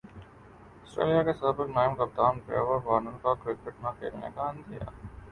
[0.83, 4.89] Australia کے سابق نائب کپتان ڈیوڈ وارنر کا کرکٹ نہ کھیلنے کا عندیہ